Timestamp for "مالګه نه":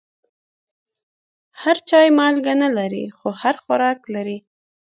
2.17-2.69